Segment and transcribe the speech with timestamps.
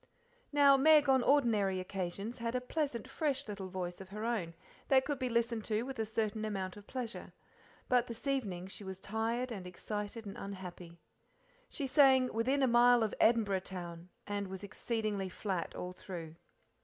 [0.51, 4.55] Now Meg on ordinary occasions had a pleasant, fresh little voice of her own,
[4.87, 7.33] that could be listened to with a certain amount of pleasure,
[7.87, 10.97] but this evening she was tired and excited and unhappy.
[11.69, 16.33] She sang "Within a mile of Edinboro' town," and was exceedingly flat all through.